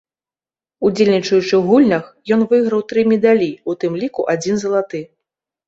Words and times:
Удзельнічаючы 0.87 1.47
ў 1.47 1.59
гульнях, 1.69 2.09
ён 2.37 2.41
выйграў 2.55 2.81
тры 2.95 3.01
медалі, 3.13 3.53
у 3.69 3.79
тым 3.85 4.01
ліку 4.03 4.29
адзін 4.37 4.55
залаты. 4.67 5.07